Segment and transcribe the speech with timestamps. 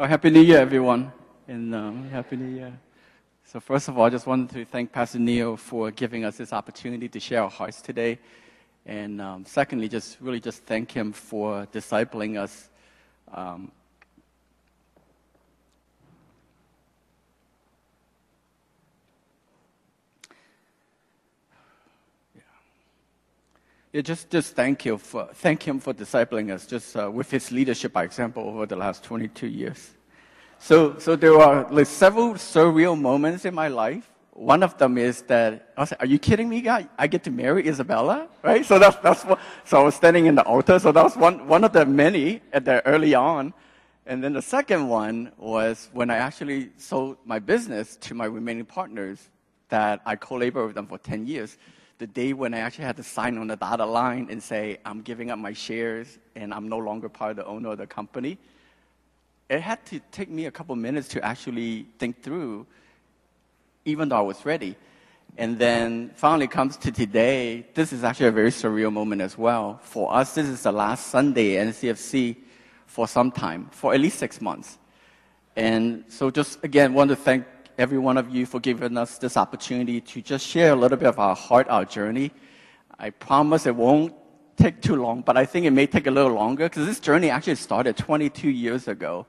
[0.00, 1.10] Oh, Happy New Year, everyone.
[1.48, 2.72] And um, Happy New Year.
[3.42, 6.52] So, first of all, I just wanted to thank Pastor Neil for giving us this
[6.52, 8.20] opportunity to share our hearts today.
[8.86, 12.68] And um, secondly, just really just thank him for discipling us.
[13.34, 13.72] Um,
[23.92, 27.50] yeah, just just thank you for thank him for discipling us, just uh, with his
[27.50, 29.94] leadership by example over the last 22 years.
[30.58, 34.10] So so there are like several surreal moments in my life.
[34.32, 36.86] One of them is that I was like, "Are you kidding me, guy?
[36.98, 39.40] I get to marry Isabella, right?" So that's that's what.
[39.64, 40.78] So I was standing in the altar.
[40.78, 43.54] So that was one one of the many at the early on.
[44.04, 48.64] And then the second one was when I actually sold my business to my remaining
[48.64, 49.30] partners
[49.68, 51.58] that I co-labored with them for 10 years
[51.98, 55.02] the day when I actually had to sign on the dotted line and say, I'm
[55.02, 58.38] giving up my shares and I'm no longer part of the owner of the company,
[59.48, 62.66] it had to take me a couple minutes to actually think through,
[63.84, 64.76] even though I was ready.
[65.36, 69.80] And then finally comes to today, this is actually a very surreal moment as well.
[69.82, 72.36] For us, this is the last Sunday NCFC
[72.86, 74.78] for some time, for at least six months.
[75.56, 77.44] And so just again, want to thank
[77.78, 81.06] every one of you for giving us this opportunity to just share a little bit
[81.06, 82.32] of our heart, our journey.
[82.98, 84.12] I promise it won't
[84.56, 87.30] take too long, but I think it may take a little longer because this journey
[87.30, 89.26] actually started 22 years ago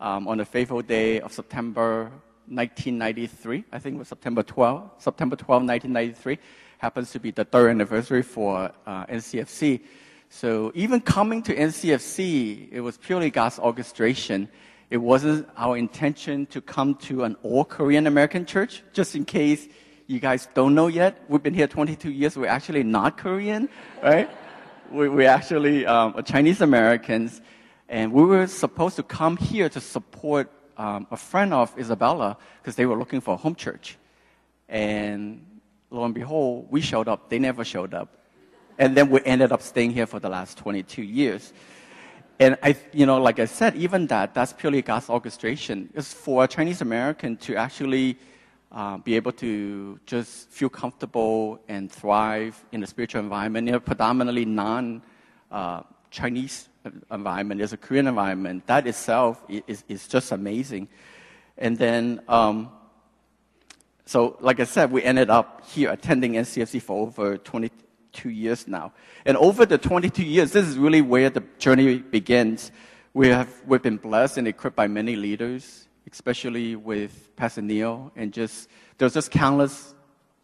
[0.00, 2.10] um, on the faithful day of September
[2.48, 3.64] 1993.
[3.70, 6.38] I think it was September 12, September 12, 1993.
[6.78, 9.82] Happens to be the third anniversary for uh, NCFC.
[10.30, 14.48] So even coming to NCFC, it was purely God's orchestration.
[14.92, 19.66] It wasn't our intention to come to an all Korean American church, just in case
[20.06, 21.24] you guys don't know yet.
[21.28, 22.36] We've been here 22 years.
[22.36, 23.70] We're actually not Korean,
[24.02, 24.28] right?
[24.92, 27.40] we, we're actually um, Chinese Americans.
[27.88, 32.76] And we were supposed to come here to support um, a friend of Isabella because
[32.76, 33.96] they were looking for a home church.
[34.68, 35.46] And
[35.88, 37.30] lo and behold, we showed up.
[37.30, 38.10] They never showed up.
[38.76, 41.54] And then we ended up staying here for the last 22 years.
[42.38, 45.90] And I, you know, like I said, even that, that's purely God's orchestration.
[45.94, 48.18] It's for a Chinese American to actually
[48.72, 53.80] uh, be able to just feel comfortable and thrive in a spiritual environment, in a
[53.80, 55.02] predominantly non
[55.50, 56.68] uh, Chinese
[57.10, 58.66] environment, there's a Korean environment.
[58.66, 60.88] That itself is, is just amazing.
[61.58, 62.70] And then, um,
[64.04, 67.70] so like I said, we ended up here attending NCFC for over 20,
[68.12, 68.92] two years now.
[69.24, 72.70] And over the 22 years, this is really where the journey begins.
[73.14, 78.32] We have, we've been blessed and equipped by many leaders, especially with Pastor Neil, and
[78.32, 78.68] just,
[78.98, 79.94] there's just countless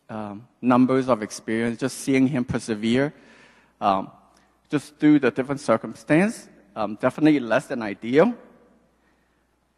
[0.09, 3.13] um, numbers of experience, just seeing him persevere,
[3.81, 4.11] um,
[4.69, 8.35] just through the different circumstances, um, definitely less than ideal.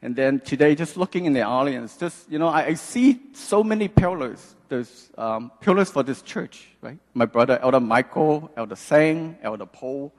[0.03, 3.63] And then today, just looking in the audience, just, you know, I, I see so
[3.63, 6.97] many pillars there's um, pillars for this church, right?
[7.13, 10.13] My brother, Elder Michael, Elder Sang, Elder Paul,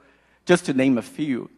[0.44, 1.50] just to name a few.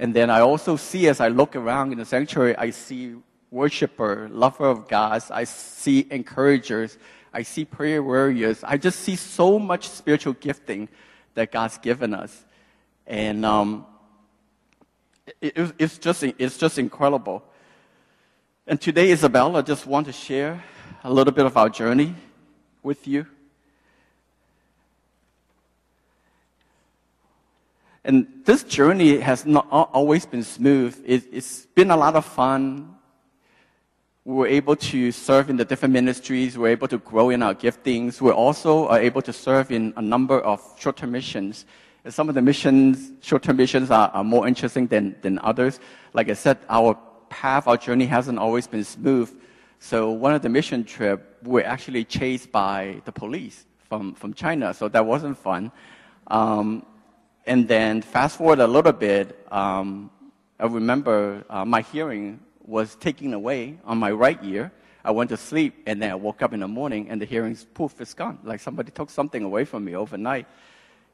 [0.00, 3.14] And then I also see, as I look around in the sanctuary, I see
[3.50, 5.22] worshiper, lover of God.
[5.30, 6.98] I see encouragers.
[7.32, 8.62] I see prayer warriors.
[8.64, 10.88] I just see so much spiritual gifting
[11.34, 12.44] that God's given us.
[13.06, 13.86] And um,
[15.40, 17.42] it, it, it's, just, it's just incredible.
[18.66, 20.62] And today, Isabella, I just want to share
[21.04, 22.14] a little bit of our journey
[22.82, 23.26] with you.
[28.04, 30.98] And this journey has not always been smooth.
[31.04, 32.94] It, has been a lot of fun.
[34.24, 36.56] We were able to serve in the different ministries.
[36.56, 38.20] We were able to grow in our giftings.
[38.20, 41.66] We also are able to serve in a number of short-term missions.
[42.08, 45.80] Some of the missions, short-term missions, are, are more interesting than, than others.
[46.14, 46.96] Like I said, our
[47.28, 49.34] path, our journey hasn't always been smooth.
[49.80, 54.32] So one of the mission trip, we were actually chased by the police from, from
[54.32, 55.72] China, so that wasn't fun.
[56.28, 56.84] Um,
[57.46, 60.10] and then fast forward a little bit, um,
[60.58, 64.72] I remember uh, my hearing was taken away on my right ear.
[65.04, 67.64] I went to sleep, and then I woke up in the morning, and the hearing's
[67.64, 68.38] poof, it's gone.
[68.42, 70.46] Like somebody took something away from me overnight.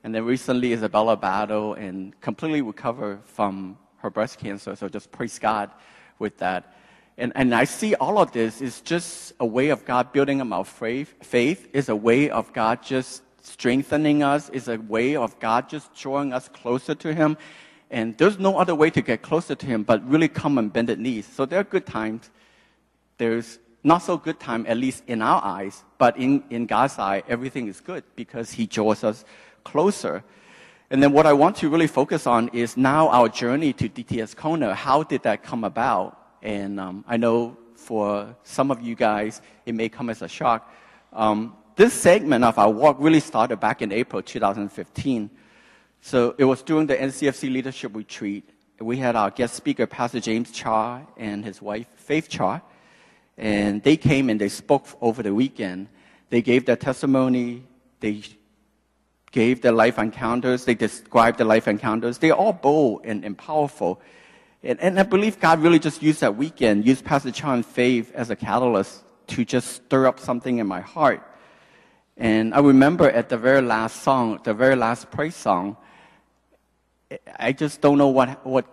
[0.04, 4.76] And then recently, Isabella battled and completely recovered from her breast cancer.
[4.76, 5.70] So just praise God
[6.18, 6.76] with that.
[7.16, 10.52] And, and I see all of this is just a way of God building up
[10.52, 11.14] our faith.
[11.22, 15.94] Faith is a way of God just strengthening us, is a way of God just
[15.94, 17.38] drawing us closer to Him.
[17.90, 20.98] And there's no other way to get closer to Him but really come on bended
[20.98, 21.26] knees.
[21.26, 22.30] So there are good times.
[23.16, 27.22] There's not so good time, at least in our eyes, but in, in God's eye,
[27.26, 29.24] everything is good because He draws us
[29.64, 30.22] closer.
[30.90, 34.36] And then what I want to really focus on is now our journey to DTS
[34.36, 34.74] Kona.
[34.74, 36.20] How did that come about?
[36.42, 40.72] And um, I know for some of you guys, it may come as a shock.
[41.12, 45.30] Um, this segment of our walk really started back in April 2015.
[46.00, 48.48] So it was during the NCFC leadership retreat.
[48.78, 52.60] We had our guest speaker, Pastor James Cha, and his wife, Faith Cha.
[53.36, 55.88] And they came and they spoke over the weekend.
[56.30, 57.66] They gave their testimony.
[58.00, 58.22] They
[59.34, 60.64] gave their life encounters.
[60.64, 62.18] They described their life encounters.
[62.18, 64.00] They're all bold and, and powerful.
[64.62, 68.30] And, and I believe God really just used that weekend, used Pastor Chan's faith as
[68.30, 71.20] a catalyst to just stir up something in my heart.
[72.16, 75.76] And I remember at the very last song, the very last praise song,
[77.36, 78.66] I just don't know what, what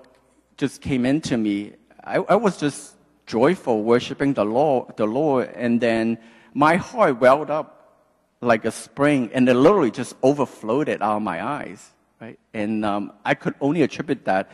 [0.57, 1.73] just came into me.
[2.03, 6.19] I, I was just joyful worshiping the Lord, the Lord, and then
[6.53, 7.80] my heart welled up
[8.41, 12.39] like a spring, and it literally just overflowed it out of my eyes, right?
[12.53, 14.49] And um, I could only attribute that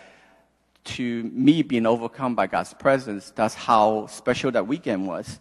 [0.83, 3.31] to me being overcome by God's presence.
[3.35, 5.39] That's how special that weekend was.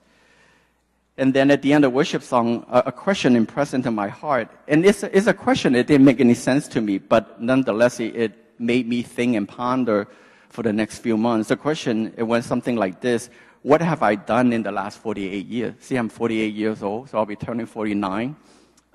[1.19, 4.51] And then at the end of worship song, a, a question impressed into my heart.
[4.69, 8.01] And it's a, it's a question, it didn't make any sense to me, but nonetheless,
[8.01, 10.09] it, it made me think and ponder
[10.51, 11.49] for the next few months.
[11.49, 13.31] The question, it went something like this.
[13.67, 15.75] What have I done in the last 48 years?
[15.81, 18.37] See, I'm 48 years old, so I'll be turning 49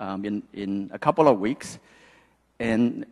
[0.00, 1.78] um, in, in a couple of weeks.
[2.58, 3.04] And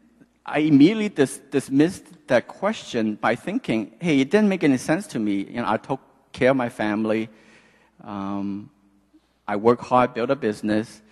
[0.46, 5.18] I immediately dis- dismissed that question by thinking, hey, it didn't make any sense to
[5.18, 5.44] me.
[5.50, 6.00] You know, I took
[6.32, 7.28] care of my family.
[8.02, 8.70] Um,
[9.46, 11.02] I work hard, build a business,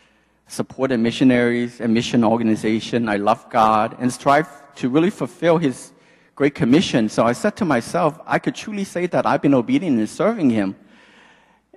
[0.46, 3.10] supported missionaries and mission organization.
[3.10, 5.92] I love God and strive to really fulfill His
[6.38, 7.08] great commission.
[7.08, 10.50] So I said to myself, I could truly say that I've been obedient in serving
[10.50, 10.76] Him.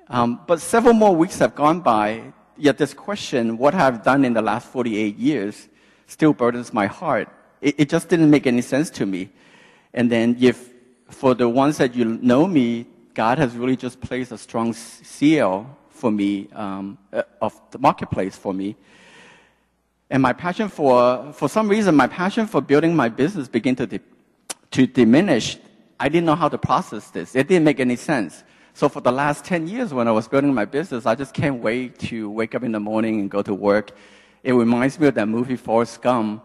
[0.07, 4.33] Um, but several more weeks have gone by, yet this question, what I've done in
[4.33, 5.67] the last 48 years,
[6.05, 7.27] still burdens my heart.
[7.59, 9.31] It, it just didn't make any sense to me.
[9.95, 10.69] And then if,
[11.09, 12.85] for the ones that you know me,
[13.15, 18.37] God has really just placed a strong seal for me, um, uh, of the marketplace
[18.37, 18.75] for me.
[20.11, 23.87] And my passion for, for some reason, my passion for building my business began to,
[23.87, 23.99] di-
[24.71, 25.57] to diminish.
[25.99, 27.35] I didn't know how to process this.
[27.35, 28.43] It didn't make any sense.
[28.73, 31.61] So for the last 10 years when I was building my business, I just can't
[31.61, 33.91] wait to wake up in the morning and go to work.
[34.43, 36.43] It reminds me of that movie Forrest Gump.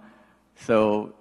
[0.57, 1.15] So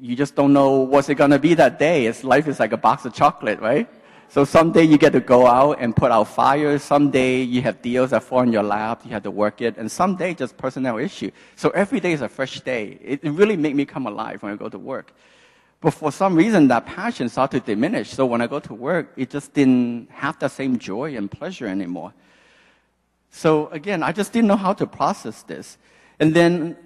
[0.00, 2.06] you just don't know what's it gonna be that day.
[2.06, 3.88] It's life is like a box of chocolate, right?
[4.28, 6.84] So someday you get to go out and put out fires.
[6.84, 9.02] Someday you have deals that fall in your lap.
[9.04, 9.76] You have to work it.
[9.76, 11.32] And someday just personnel issue.
[11.56, 12.98] So every day is a fresh day.
[13.02, 15.12] It, it really made me come alive when I go to work.
[15.80, 18.10] But for some reason, that passion started to diminish.
[18.10, 21.66] So when I go to work, it just didn't have the same joy and pleasure
[21.66, 22.12] anymore.
[23.30, 25.78] So again, I just didn't know how to process this.
[26.18, 26.76] And then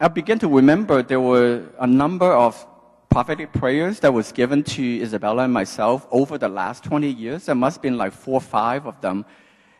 [0.00, 2.66] I began to remember there were a number of
[3.10, 7.46] prophetic prayers that was given to Isabella and myself over the last 20 years.
[7.46, 9.26] There must have been like four or five of them.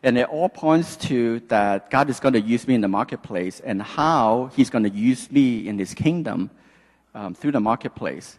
[0.03, 3.61] And it all points to that God is going to use me in the marketplace
[3.61, 6.51] and how He's going to use me in His kingdom
[7.15, 8.39] um, through the marketplace.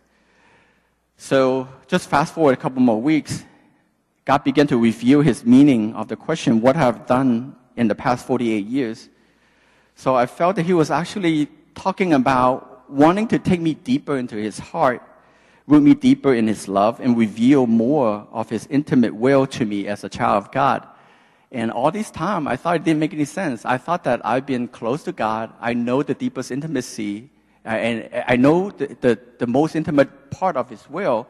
[1.22, 3.44] So just fast forward a couple more weeks,
[4.24, 7.94] God began to reveal His meaning of the question, What have I done in the
[7.94, 9.10] past 48 years?
[9.96, 14.38] So I felt that He was actually talking about wanting to take me deeper into
[14.38, 15.04] his heart,
[15.68, 19.88] root me deeper in his love, and reveal more of his intimate will to me
[19.88, 20.88] as a child of God.
[21.52, 23.66] And all this time, I thought it didn't make any sense.
[23.66, 25.52] I thought that I've been close to God.
[25.60, 27.30] I know the deepest intimacy,
[27.78, 31.28] and I know the, the, the most intimate part of his will.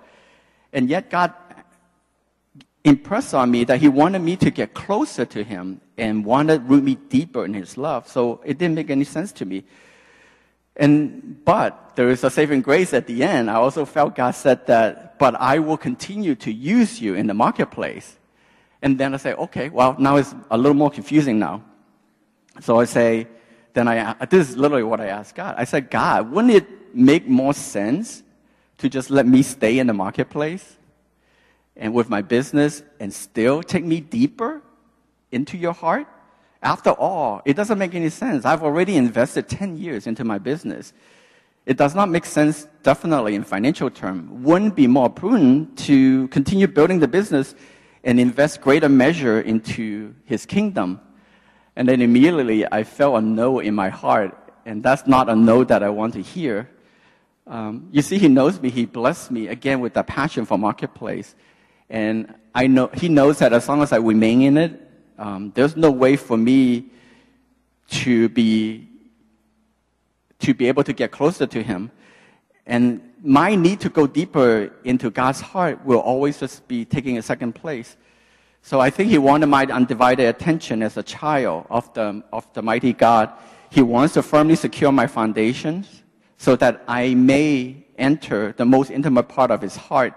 [0.71, 1.33] And yet, God
[2.83, 6.63] impressed on me that he wanted me to get closer to him and wanted to
[6.65, 8.07] root me deeper in his love.
[8.07, 9.65] So it didn't make any sense to me.
[10.75, 13.51] And, but there is a saving grace at the end.
[13.51, 17.33] I also felt God said that, but I will continue to use you in the
[17.33, 18.17] marketplace.
[18.81, 21.63] And then I say, okay, well, now it's a little more confusing now.
[22.61, 23.27] So I say,
[23.73, 25.55] then I, this is literally what I asked God.
[25.57, 28.23] I said, God, wouldn't it make more sense
[28.79, 30.77] to just let me stay in the marketplace
[31.75, 34.61] and with my business and still take me deeper
[35.31, 36.07] into your heart?
[36.61, 38.43] After all, it doesn't make any sense.
[38.43, 40.93] I've already invested 10 years into my business.
[41.65, 44.29] It does not make sense, definitely in financial terms.
[44.45, 47.55] Wouldn't be more prudent to continue building the business
[48.03, 50.99] and invest greater measure into his kingdom.
[51.75, 55.63] And then immediately I felt a no in my heart, and that's not a no
[55.63, 56.69] that I want to hear.
[57.47, 58.69] Um, you see, he knows me.
[58.69, 61.35] He blessed me again with that passion for marketplace,
[61.89, 65.75] and I know he knows that as long as I remain in it, um, there's
[65.75, 66.91] no way for me
[67.89, 68.87] to be
[70.39, 71.91] to be able to get closer to Him.
[72.65, 77.21] And my need to go deeper into God's heart will always just be taking a
[77.21, 77.97] second place.
[78.61, 82.61] So I think He wanted my undivided attention as a child of the, of the
[82.61, 83.31] mighty God.
[83.69, 86.03] He wants to firmly secure my foundations
[86.37, 90.13] so that I may enter the most intimate part of His heart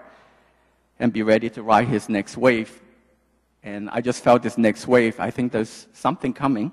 [0.99, 2.81] and be ready to ride His next wave.
[3.63, 5.19] And I just felt this next wave.
[5.19, 6.71] I think there's something coming.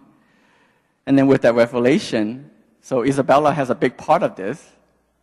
[1.07, 2.51] And then with that revelation,
[2.81, 4.65] so Isabella has a big part of this,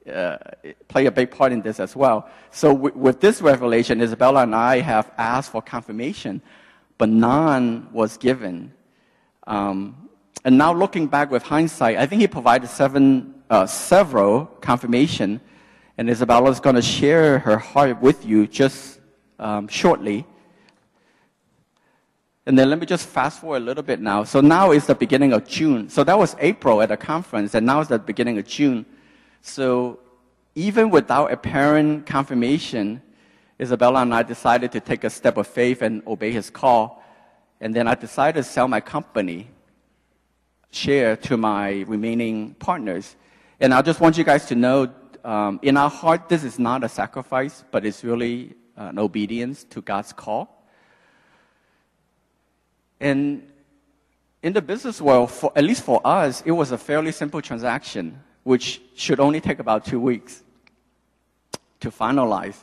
[0.07, 0.37] uh,
[0.87, 2.29] play a big part in this as well.
[2.51, 6.41] So w- with this revelation, Isabella and I have asked for confirmation,
[6.97, 8.73] but none was given.
[9.45, 10.09] Um,
[10.43, 15.41] and now looking back with hindsight, I think he provided seven, uh, several confirmation,
[15.97, 18.99] and Isabella is going to share her heart with you just
[19.39, 20.25] um, shortly.
[22.45, 24.23] And then let me just fast forward a little bit now.
[24.23, 25.89] So now is the beginning of June.
[25.89, 28.85] So that was April at the conference, and now is the beginning of June.
[29.47, 29.99] So
[30.55, 33.01] even without apparent confirmation,
[33.59, 37.03] Isabella and I decided to take a step of faith and obey his call.
[37.61, 39.47] And then I decided to sell my company
[40.69, 43.15] share to my remaining partners.
[43.59, 44.91] And I just want you guys to know
[45.23, 49.81] um, in our heart, this is not a sacrifice, but it's really an obedience to
[49.81, 50.67] God's call.
[52.99, 53.47] And
[54.43, 58.21] in the business world, for, at least for us, it was a fairly simple transaction,
[58.47, 60.41] which should only take about two weeks
[61.81, 62.55] to finalize.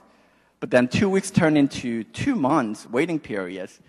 [0.61, 3.81] But then two weeks turned into two months waiting periods.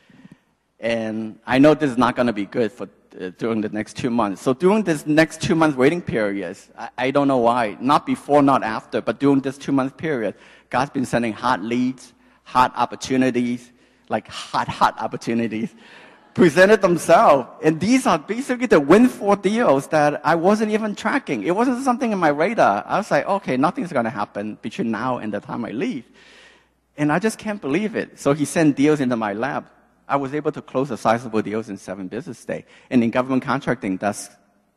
[0.77, 3.95] And I know this is not going to be good for uh, during the next
[3.95, 4.41] two months.
[4.41, 8.41] So during this next two months waiting periods, I, I don't know why, not before,
[8.41, 10.35] not after, but during this two month period,
[10.69, 13.71] God's been sending hot leads, hot opportunities,
[14.09, 15.73] like hot, hot opportunities
[16.35, 17.47] presented themselves.
[17.63, 21.43] And these are basically the windfall deals that I wasn't even tracking.
[21.43, 22.83] It wasn't something in my radar.
[22.85, 26.03] I was like, okay, nothing's going to happen between now and the time I leave.
[26.97, 28.19] And I just can't believe it.
[28.19, 29.65] So he sent deals into my lab.
[30.07, 32.65] I was able to close a sizable deals in seven business days.
[32.89, 34.29] And in government contracting, that's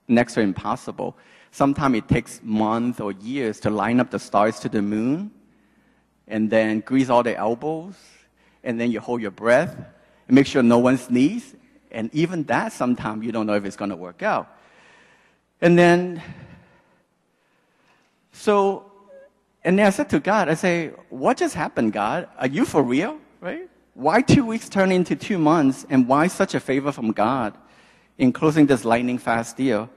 [0.07, 1.19] next to impossible.
[1.50, 5.33] Sometimes it takes months or years to line up the stars to the moon
[6.29, 7.97] and then grease all the elbows
[8.62, 9.77] and then you hold your breath
[10.29, 11.55] make sure no one sneezes.
[11.91, 14.55] And even that, sometimes you don't know if it's going to work out.
[15.61, 16.23] And then,
[18.33, 18.91] so,
[19.65, 22.29] and then I said to God, I say, what just happened, God?
[22.39, 23.19] Are you for real?
[23.41, 23.69] Right?
[23.95, 25.87] Why two weeks turn into two months?
[25.91, 27.57] And why such a favor from God
[28.19, 29.91] in closing this lightning fast deal?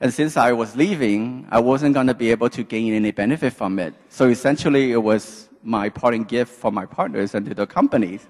[0.00, 3.52] And since I was leaving, I wasn't going to be able to gain any benefit
[3.52, 3.94] from it.
[4.08, 8.26] So essentially, it was my parting gift for my partners and to the companies,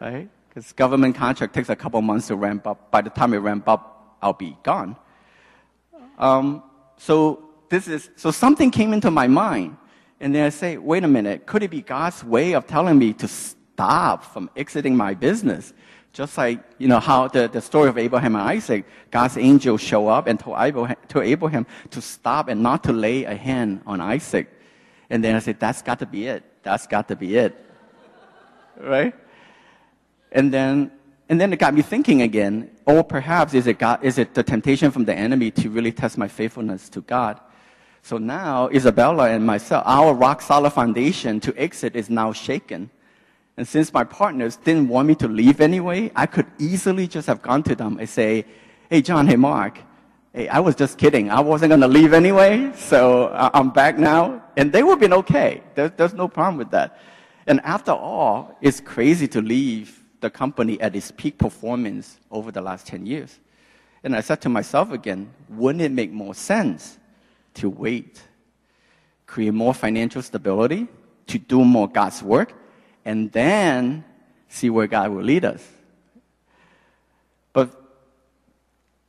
[0.00, 0.28] right?
[0.50, 2.90] Because government contract takes a couple months to ramp up.
[2.90, 4.96] By the time it ramp up, I'll be gone.
[6.18, 6.62] Um,
[6.96, 9.76] so this is so something came into my mind,
[10.18, 13.12] and then I say, wait a minute, could it be God's way of telling me
[13.14, 15.72] to stop from exiting my business?
[16.12, 20.08] Just like you know how the, the story of Abraham and Isaac, God's angel show
[20.08, 24.00] up and told Abraham, to Abraham to stop and not to lay a hand on
[24.00, 24.52] Isaac.
[25.08, 26.42] And then I said, that's got to be it.
[26.62, 27.56] That's got to be it.
[28.76, 29.14] right?
[30.32, 30.92] And then,
[31.28, 34.42] and then it got me thinking again, or perhaps is it, God, is it the
[34.42, 37.40] temptation from the enemy to really test my faithfulness to God?
[38.02, 42.90] So now, Isabella and myself, our rock solid foundation to exit is now shaken.
[43.56, 47.42] And since my partners didn't want me to leave anyway, I could easily just have
[47.42, 48.46] gone to them and say,
[48.88, 49.78] hey, John, hey, Mark,
[50.32, 51.30] hey, I was just kidding.
[51.30, 54.42] I wasn't going to leave anyway, so uh, I'm back now.
[54.56, 55.62] And they would have been okay.
[55.74, 56.98] There's, there's no problem with that.
[57.46, 62.60] And after all, it's crazy to leave the company at its peak performance over the
[62.60, 63.38] last 10 years.
[64.02, 66.98] And I said to myself again, wouldn't it make more sense
[67.54, 68.22] to wait,
[69.26, 70.88] create more financial stability,
[71.26, 72.54] to do more God's work,
[73.04, 74.04] and then
[74.48, 75.66] see where God will lead us?
[77.52, 77.70] But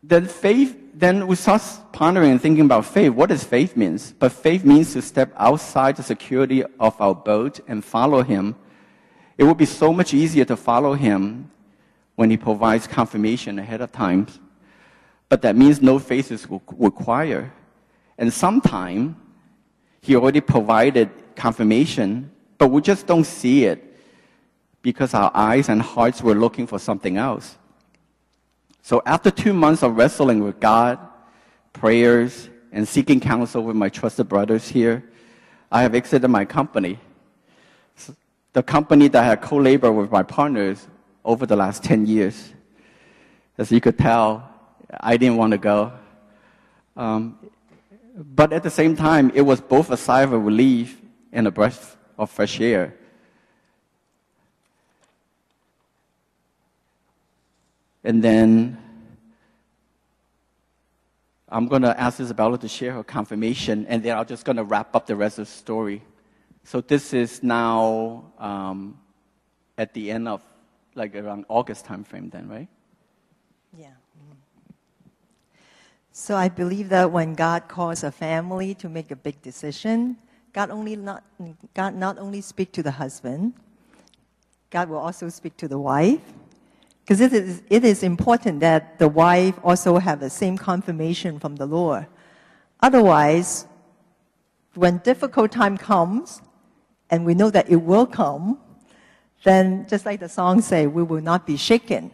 [0.03, 1.61] then faith, then we start
[1.93, 3.11] pondering and thinking about faith.
[3.11, 4.13] What does faith means?
[4.17, 8.55] But faith means to step outside the security of our boat and follow Him
[9.41, 11.49] it would be so much easier to follow him
[12.13, 14.27] when he provides confirmation ahead of time.
[15.29, 16.45] But that means no faith is
[16.77, 17.51] required.
[18.19, 19.15] And sometimes
[19.99, 22.29] he already provided confirmation,
[22.59, 23.83] but we just don't see it
[24.83, 27.57] because our eyes and hearts were looking for something else.
[28.83, 30.99] So after two months of wrestling with God,
[31.73, 35.03] prayers, and seeking counsel with my trusted brothers here,
[35.71, 36.99] I have exited my company
[38.53, 40.87] the company that I co-labored with my partners
[41.23, 42.53] over the last 10 years.
[43.57, 44.49] As you could tell,
[44.99, 45.93] I didn't want to go.
[46.97, 47.37] Um,
[48.15, 51.97] But at the same time, it was both a sigh of relief and a breath
[52.17, 52.93] of fresh air.
[58.03, 58.77] And then
[61.47, 64.63] I'm going to ask Isabella to share her confirmation, and then I'm just going to
[64.63, 66.01] wrap up the rest of the story.
[66.63, 68.99] So this is now um,
[69.77, 70.43] at the end of,
[70.95, 72.67] like around August timeframe, then, right?
[73.77, 73.89] Yeah.
[76.11, 80.17] So I believe that when God calls a family to make a big decision,
[80.53, 81.23] God only not
[81.73, 83.53] God not only speak to the husband,
[84.69, 86.21] God will also speak to the wife.
[87.03, 91.55] Because it is, it is important that the wife also have the same confirmation from
[91.55, 92.05] the Lord.
[92.81, 93.65] Otherwise,
[94.75, 96.41] when difficult time comes,
[97.11, 98.57] and we know that it will come,
[99.43, 102.11] then just like the song say, we will not be shaken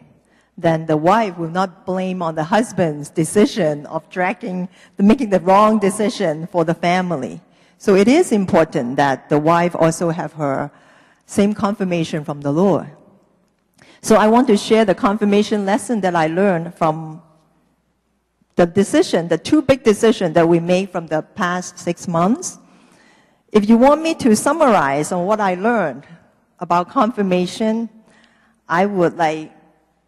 [0.58, 5.78] then the wife will not blame on the husband's decision of dragging, making the wrong
[5.78, 7.40] decision for the family.
[7.78, 10.72] So it is important that the wife also have her
[11.26, 12.90] same confirmation from the Lord.
[14.02, 17.22] So I want to share the confirmation lesson that I learned from
[18.56, 22.58] the decision, the two big decisions that we made from the past six months.
[23.50, 26.04] If you want me to summarize on what I learned
[26.60, 27.88] about confirmation,
[28.68, 29.52] I would like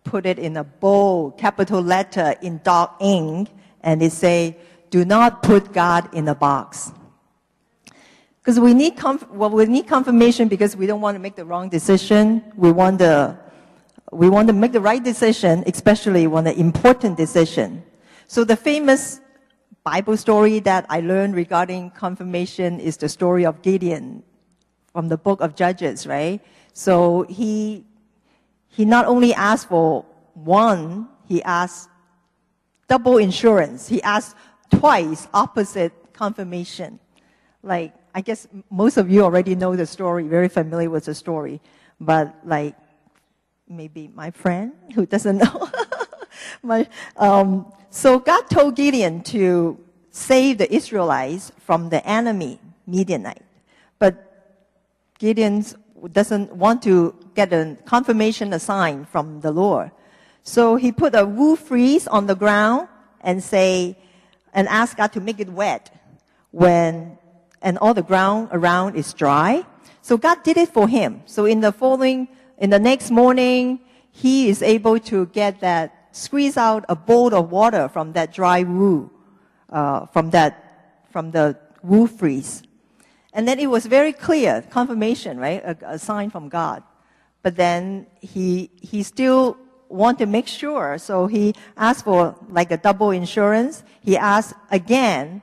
[0.05, 3.49] put it in a bold capital letter in dark ink
[3.83, 4.57] and they say,
[4.91, 6.93] do not put God in a box.
[8.41, 11.45] Because we need, conf- well, we need confirmation because we don't want to make the
[11.45, 12.43] wrong decision.
[12.57, 13.39] We want the,
[14.13, 17.85] we want to make the right decision, especially when the important decision.
[18.27, 19.21] So the famous
[19.91, 24.23] Bible story that I learned regarding confirmation is the story of Gideon
[24.93, 26.39] from the book of Judges, right?
[26.73, 27.85] So he
[28.69, 31.91] he not only asked for one, he asked
[32.87, 33.89] double insurance.
[33.89, 34.37] He asked
[34.71, 37.01] twice opposite confirmation.
[37.65, 41.61] Like, I guess most of you already know the story, very familiar with the story.
[41.99, 42.77] But like,
[43.67, 45.69] maybe my friend who doesn't know.
[46.63, 49.79] my, um, so God told Gideon to
[50.11, 53.43] save the Israelites from the enemy, Midianite.
[53.99, 54.15] But
[55.19, 55.65] Gideon
[56.13, 59.91] doesn't want to get a confirmation, a sign from the Lord.
[60.43, 62.89] So he put a wool fleece on the ground
[63.21, 63.99] and say,
[64.55, 65.95] and ask God to make it wet
[66.51, 67.19] when,
[67.63, 69.65] and all the ground around is dry.
[70.03, 71.23] So God did it for him.
[71.27, 76.57] So in the following, in the next morning, he is able to get that, squeeze
[76.57, 79.11] out a bowl of water from that dry wool,
[79.71, 82.63] uh, from that, from the wool freeze.
[83.33, 85.63] And then it was very clear, confirmation, right?
[85.65, 86.83] A, a sign from God.
[87.43, 89.57] But then he, he still
[89.89, 90.99] wanted to make sure.
[90.99, 93.83] So he asked for like a double insurance.
[94.01, 95.43] He asked again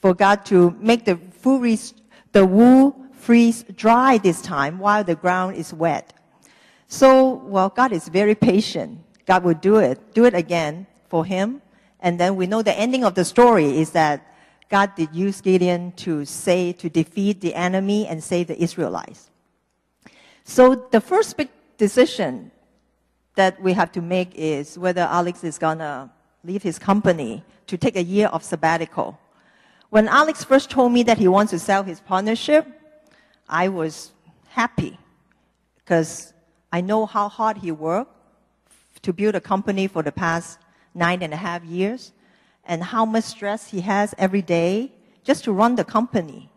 [0.00, 1.94] for God to make the freeze,
[2.32, 6.12] the wool freeze dry this time while the ground is wet.
[6.88, 9.00] So, well, God is very patient.
[9.26, 11.60] God will do it, do it again for him.
[12.00, 14.26] And then we know the ending of the story is that
[14.70, 19.30] God did use Gideon to say, to defeat the enemy and save the Israelites.
[20.44, 22.50] So the first big decision
[23.34, 26.10] that we have to make is whether Alex is gonna
[26.42, 29.18] leave his company to take a year of sabbatical.
[29.90, 32.66] When Alex first told me that he wants to sell his partnership,
[33.48, 34.12] I was
[34.48, 34.98] happy
[35.76, 36.32] because
[36.72, 38.14] I know how hard he worked
[39.02, 40.58] to build a company for the past
[40.94, 42.12] nine and a half years
[42.64, 44.92] and how much stress he has every day
[45.24, 46.50] just to run the company.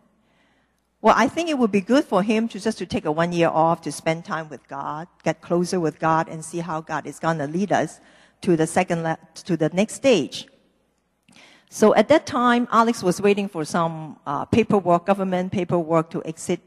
[1.00, 3.32] Well, I think it would be good for him to just to take a one
[3.32, 7.06] year off to spend time with God, get closer with God, and see how God
[7.06, 8.00] is going to lead us
[8.42, 10.46] to the second le- to the next stage.
[11.70, 16.60] So at that time, Alex was waiting for some uh, paperwork, government paperwork to exit,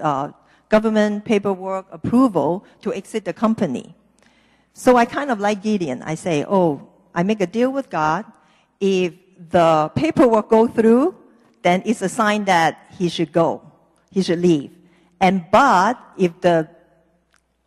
[0.00, 0.32] uh,
[0.68, 3.94] government paperwork approval to exit the company.
[4.72, 6.02] So I kind of like Gideon.
[6.02, 8.24] I say, oh, I make a deal with God.
[8.80, 9.14] If
[9.50, 11.16] the paperwork go through,
[11.62, 13.62] then it's a sign that he should go.
[14.10, 14.70] He should leave.
[15.20, 16.68] And but if the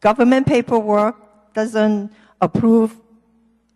[0.01, 1.15] government paperwork
[1.53, 2.95] doesn't approve,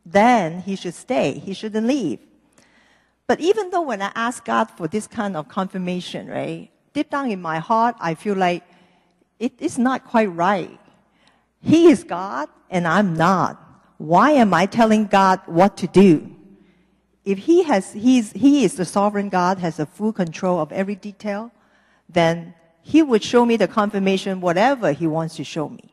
[0.05, 1.33] then he should stay.
[1.39, 2.19] He shouldn't leave.
[3.25, 7.31] But even though when I ask God for this kind of confirmation, right, deep down
[7.31, 8.63] in my heart, I feel like
[9.39, 10.79] it is not quite right.
[11.61, 13.59] He is God and I'm not.
[13.97, 16.33] Why am I telling God what to do?
[17.25, 20.95] if he has, he's, he is the sovereign God, has the full control of every
[20.95, 21.51] detail,
[22.09, 25.89] then he would show me the confirmation, whatever he wants to show me.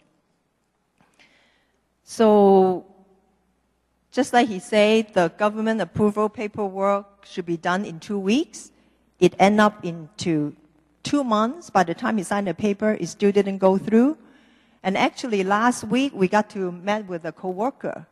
[2.02, 2.84] So,
[4.10, 8.72] just like he said, the government approval paperwork should be done in two weeks.
[9.20, 10.56] It ended up into
[11.02, 11.70] two months.
[11.70, 14.18] By the time he signed the paper, it still didn't go through.
[14.82, 18.06] And actually, last week we got to meet with a coworker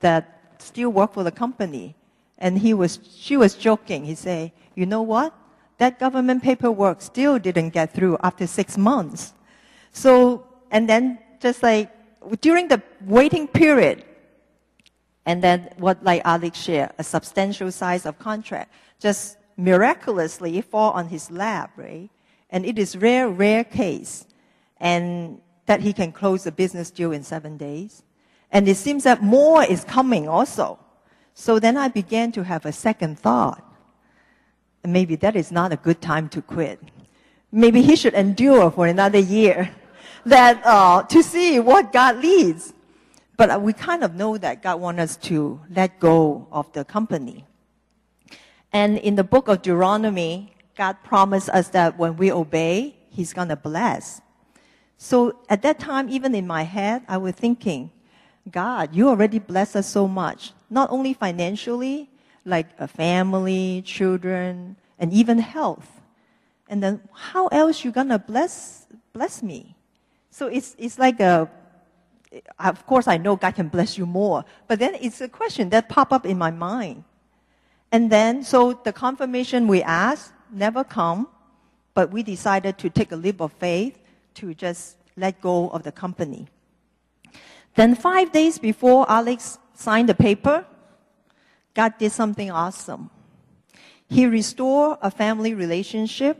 [0.00, 1.94] that still worked for the company,
[2.38, 4.04] and he was, she was joking.
[4.04, 5.34] He said, "You know what?
[5.78, 9.34] That government paperwork still didn't get through after six months."
[9.92, 11.90] So, and then just like
[12.40, 14.04] during the waiting period,
[15.26, 21.08] and then what like Alex shared, a substantial size of contract just miraculously fall on
[21.08, 22.08] his lap, right?
[22.50, 24.26] And it is rare, rare case.
[24.78, 28.02] And that he can close the business deal in seven days.
[28.50, 30.78] And it seems that more is coming also.
[31.34, 33.62] So then I began to have a second thought.
[34.84, 36.80] Maybe that is not a good time to quit.
[37.50, 39.74] Maybe he should endure for another year
[40.26, 42.74] that, uh, to see what God leads.
[43.36, 47.44] But we kind of know that God wants us to let go of the company.
[48.72, 53.48] And in the book of Deuteronomy, God promised us that when we obey, He's going
[53.48, 54.20] to bless.
[54.98, 57.90] So at that time, even in my head, I was thinking,
[58.50, 62.10] God, you already blessed us so much, not only financially,
[62.44, 66.00] like a family, children, and even health.
[66.68, 69.76] And then how else you gonna bless bless me?
[70.30, 71.48] So it's it's like a
[72.58, 75.88] of course I know God can bless you more, but then it's a question that
[75.88, 77.04] pop up in my mind.
[77.92, 81.28] And then so the confirmation we asked never come,
[81.94, 83.98] but we decided to take a leap of faith
[84.34, 86.48] to just let go of the company.
[87.74, 90.64] Then five days before Alex signed the paper,
[91.74, 93.10] God did something awesome.
[94.08, 96.38] He restored a family relationship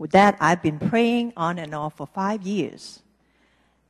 [0.00, 3.00] that I've been praying on and off for five years.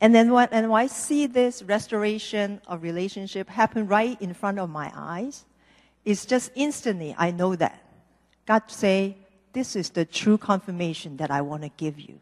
[0.01, 4.59] And then when, and when I see this restoration of relationship happen right in front
[4.59, 5.47] of my eyes,
[6.05, 7.81] it's just instantly I know that.
[8.47, 9.17] God say,
[9.55, 12.19] this is the true confirmation that I want to give you.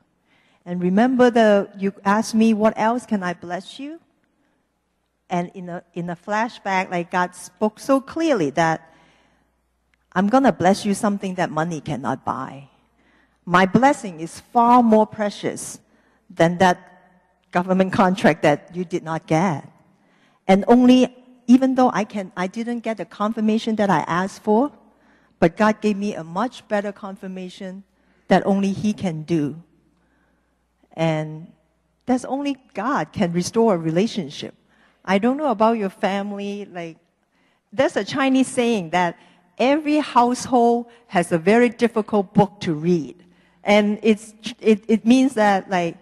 [0.65, 3.99] And remember the, you asked me, what else can I bless you?
[5.29, 8.95] And in a, in a flashback, like God spoke so clearly that
[10.13, 12.69] I'm going to bless you something that money cannot buy.
[13.45, 15.81] My blessing is far more precious
[16.31, 16.79] than that
[17.51, 19.69] government contract that you did not get.
[20.47, 21.17] And only,
[21.47, 24.71] even though I can, I didn't get the confirmation that I asked for,
[25.43, 27.83] but God gave me a much better confirmation
[28.29, 29.61] that only He can do.
[30.93, 31.51] And
[32.07, 34.55] that's only God can restore a relationship.
[35.05, 36.69] I don't know about your family.
[36.73, 36.97] Like,
[37.73, 39.19] there's a Chinese saying that
[39.59, 43.17] every household has a very difficult book to read.
[43.65, 45.97] And it's, it, it means that, like,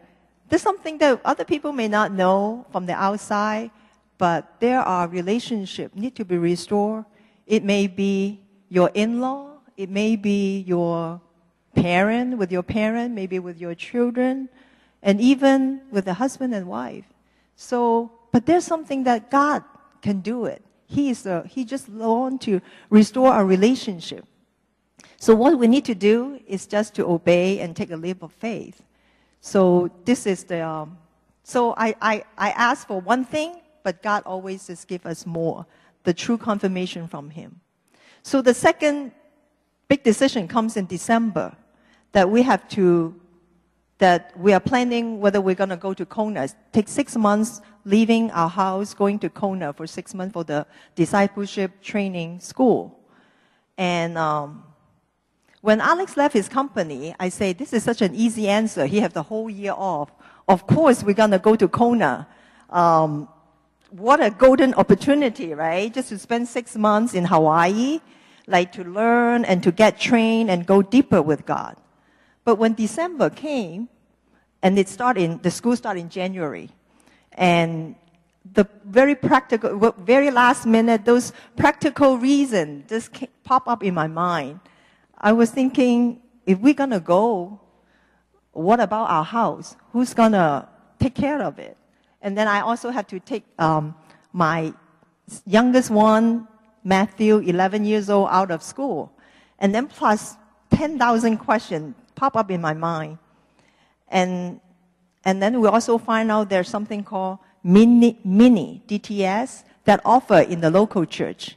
[0.51, 3.71] there's something that other people may not know from the outside,
[4.19, 7.07] but there are relationships need to be restored.
[7.47, 9.51] It may be your in-law.
[9.77, 11.21] It may be your
[11.75, 14.49] parent with your parent, maybe with your children
[15.03, 17.05] and even with the husband and wife.
[17.57, 19.65] So, but there's something that God
[20.03, 20.63] can do it.
[20.87, 24.25] He is a, he just want to restore our relationship.
[25.19, 28.33] So what we need to do is just to obey and take a leap of
[28.33, 28.83] faith.
[29.41, 30.99] So this is the, um,
[31.45, 35.67] so I, I, I ask for one thing, but God always just give us more,
[36.05, 37.61] the true confirmation from Him.
[38.23, 39.13] So the second
[39.89, 41.57] big decision comes in December
[42.13, 43.15] that we have to
[43.99, 46.49] that we are planning whether we're going to go to Kona.
[46.73, 51.83] Take six months leaving our house, going to Kona for six months for the discipleship
[51.83, 52.99] training school.
[53.77, 54.65] And um,
[55.61, 58.87] when Alex left his company, I say, this is such an easy answer.
[58.87, 60.11] He has the whole year off.
[60.49, 62.27] Of course, we're going to go to Kona.
[62.71, 63.29] Um,
[63.91, 65.93] what a golden opportunity, right?
[65.93, 68.01] Just to spend six months in Hawaii,
[68.47, 71.77] like to learn and to get trained and go deeper with God.
[72.45, 73.89] But when December came,
[74.63, 76.71] and it started in, the school started in January,
[77.33, 77.95] and
[78.53, 83.11] the very practical, very last minute, those practical reasons just
[83.45, 84.61] pop up in my mind.
[85.19, 87.61] I was thinking, if we're gonna go,
[88.53, 89.77] what about our house?
[89.93, 91.77] Who's gonna take care of it?
[92.23, 93.95] And then I also have to take um,
[94.33, 94.73] my
[95.47, 96.47] youngest one,
[96.85, 99.13] Matthew, 11 years old, out of school.
[99.59, 100.37] And then plus
[100.71, 103.19] 10,000 questions pop up in my mind.
[104.09, 104.61] And,
[105.25, 110.61] and then we also find out there's something called mini, mini DTS that offer in
[110.61, 111.57] the local church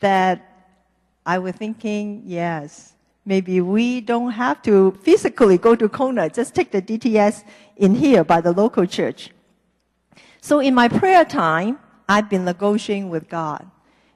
[0.00, 0.50] that
[1.24, 2.94] I was thinking, yes,
[3.24, 7.44] maybe we don't have to physically go to Kona, just take the DTS
[7.76, 9.30] in here by the local church.
[10.40, 13.70] So in my prayer time, I've been negotiating with God.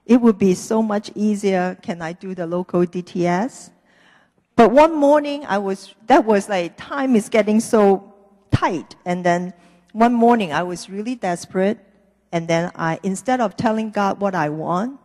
[0.07, 1.79] It would be so much easier.
[1.83, 3.71] Can I do the local DTS?
[4.57, 8.15] But one morning, I was, that was like, time is getting so
[8.51, 8.97] tight.
[9.05, 9.53] And then
[9.93, 11.79] one morning, I was really desperate.
[12.33, 15.01] And then I, instead of telling God what I want,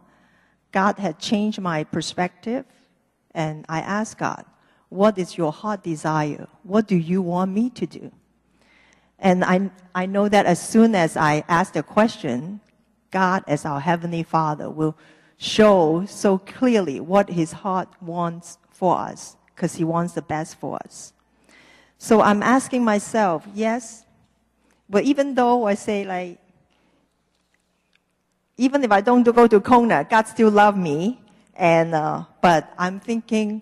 [0.71, 2.65] God had changed my perspective.
[3.31, 4.45] And I asked God,
[4.89, 6.47] what is your heart desire?
[6.63, 8.11] What do you want me to do?
[9.19, 12.61] And I, I know that as soon as I ask the question,
[13.11, 14.95] God, as our Heavenly Father, will
[15.37, 20.77] show so clearly what His heart wants for us, because He wants the best for
[20.85, 21.13] us.
[21.97, 24.05] So I'm asking myself, yes,
[24.89, 26.39] but even though I say, like,
[28.57, 31.21] even if I don't go to Kona, God still loves me.
[31.55, 33.61] And, uh, but I'm thinking,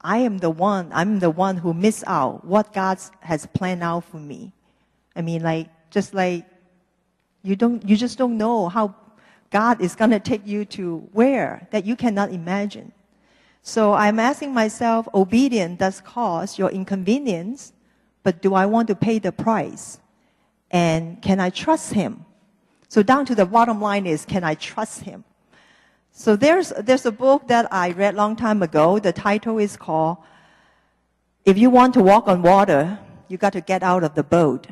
[0.00, 4.04] I am the one, I'm the one who miss out what God has planned out
[4.04, 4.52] for me.
[5.18, 6.46] I mean, like, just like,
[7.42, 8.94] you don't, you just don't know how
[9.50, 12.92] God is going to take you to where that you cannot imagine.
[13.62, 17.72] So I'm asking myself, obedience does cause your inconvenience,
[18.22, 19.98] but do I want to pay the price?
[20.70, 22.24] And can I trust Him?
[22.88, 25.24] So down to the bottom line is, can I trust Him?
[26.12, 28.98] So there's, there's a book that I read long time ago.
[28.98, 30.18] The title is called,
[31.44, 34.68] If You Want to Walk on Water, You Got to Get Out of the Boat.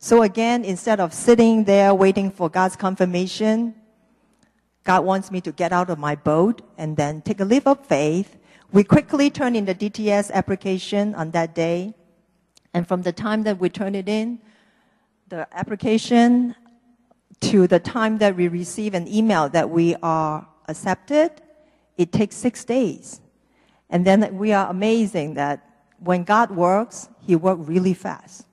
[0.00, 3.74] So again, instead of sitting there waiting for God's confirmation,
[4.84, 7.84] God wants me to get out of my boat and then take a leap of
[7.84, 8.36] faith.
[8.70, 11.94] We quickly turn in the DTS application on that day.
[12.72, 14.38] And from the time that we turn it in,
[15.28, 16.54] the application
[17.40, 21.32] to the time that we receive an email that we are accepted,
[21.96, 23.20] it takes six days.
[23.90, 25.64] And then we are amazing that
[25.98, 28.47] when God works, He works really fast.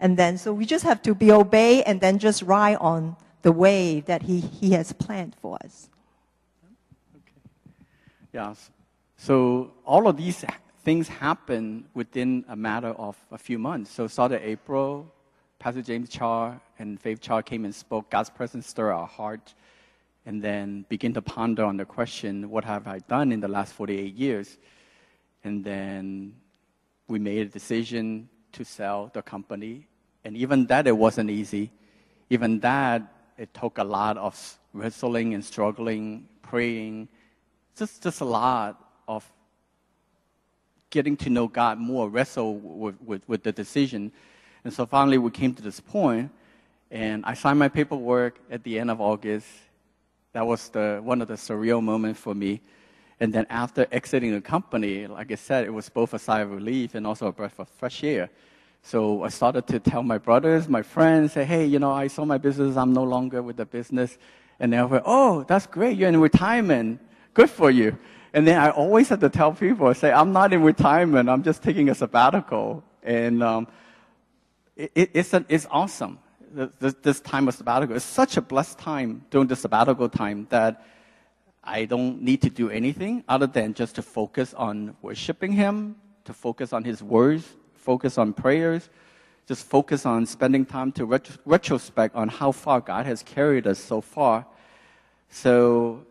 [0.00, 3.52] And then, so we just have to be obey and then just ride on the
[3.52, 5.90] way that He, he has planned for us.
[7.14, 7.50] Okay.
[8.32, 8.70] Yes.
[9.18, 10.42] So all of these
[10.84, 13.90] things happen within a matter of a few months.
[13.92, 15.06] So started April,
[15.58, 18.08] Pastor James Cha and Faith Cha came and spoke.
[18.08, 19.54] God's presence stirred our heart,
[20.24, 23.74] and then begin to ponder on the question, what have I done in the last
[23.74, 24.56] 48 years?
[25.44, 26.34] And then
[27.08, 29.86] we made a decision to sell the company.
[30.24, 31.70] And even that, it wasn't easy.
[32.28, 33.02] Even that,
[33.38, 37.08] it took a lot of wrestling and struggling, praying,
[37.76, 38.78] just, just a lot
[39.08, 39.24] of
[40.90, 44.12] getting to know God more, wrestle with, with, with the decision
[44.64, 46.30] and so finally, we came to this point,
[46.90, 49.46] and I signed my paperwork at the end of August.
[50.32, 52.60] That was the, one of the surreal moments for me.
[53.20, 56.50] And then after exiting the company, like I said, it was both a sigh of
[56.50, 58.30] relief and also a breath of fresh air.
[58.82, 62.28] So I started to tell my brothers, my friends, say, hey, you know, I sold
[62.28, 62.76] my business.
[62.76, 64.16] I'm no longer with the business.
[64.58, 65.96] And they were, oh, that's great.
[65.96, 67.00] You're in retirement.
[67.34, 67.98] Good for you.
[68.32, 71.28] And then I always had to tell people, say, I'm not in retirement.
[71.28, 72.84] I'm just taking a sabbatical.
[73.02, 73.68] And um,
[74.76, 76.18] it, it's, it's awesome.
[76.52, 80.84] This, this time of sabbatical is such a blessed time during the sabbatical time that
[81.62, 86.32] I don't need to do anything other than just to focus on worshiping Him, to
[86.32, 87.44] focus on His words,
[87.90, 88.88] focus on prayers,
[89.48, 93.80] just focus on spending time to ret- retrospect on how far God has carried us
[93.80, 94.46] so far.
[95.28, 96.06] So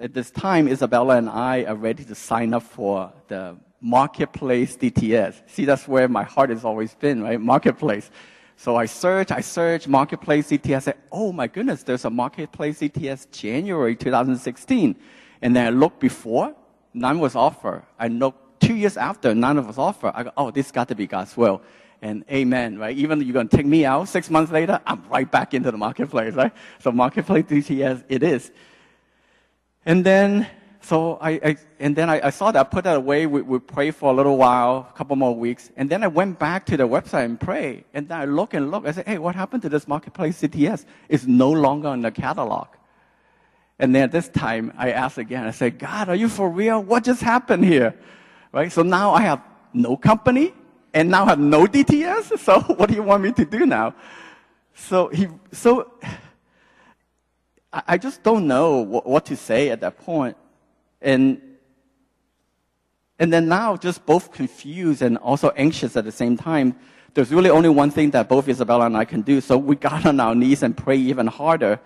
[0.00, 5.34] at this time, Isabella and I are ready to sign up for the marketplace DTS.
[5.46, 7.40] See, that's where my heart has always been, right?
[7.40, 8.10] Marketplace.
[8.56, 10.74] So I search, I search marketplace DTS.
[10.74, 14.96] I say, oh my goodness, there's a marketplace DTS January 2016.
[15.40, 16.56] And then I look before,
[16.92, 17.84] none was offered.
[17.96, 20.12] I look two years after, none was offered.
[20.14, 21.62] I go, oh, this got to be God's will.
[22.00, 22.96] And amen, right?
[22.96, 25.70] Even though you're going to take me out six months later, I'm right back into
[25.70, 26.52] the marketplace, right?
[26.80, 28.50] So marketplace DTS, it is.
[29.84, 30.48] And then
[30.84, 33.26] so I, I and then I, I, saw that, put that away.
[33.26, 36.40] We, we prayed for a little while, a couple more weeks, and then I went
[36.40, 37.84] back to the website and pray.
[37.94, 38.84] And then I look and look.
[38.84, 40.84] I said, "Hey, what happened to this marketplace DTS?
[41.08, 42.66] It's no longer in the catalog."
[43.78, 45.46] And then at this time, I asked again.
[45.46, 46.82] I said, "God, are you for real?
[46.82, 47.94] What just happened here?"
[48.52, 48.70] Right.
[48.70, 50.52] So now I have no company,
[50.92, 52.38] and now I have no DTS.
[52.38, 53.94] So what do you want me to do now?
[54.74, 55.90] So he, so
[57.72, 60.36] I just don't know what to say at that point.
[61.00, 61.40] And,
[63.18, 66.76] and then now just both confused and also anxious at the same time.
[67.14, 69.40] There's really only one thing that both Isabella and I can do.
[69.40, 71.80] So we got on our knees and pray even harder.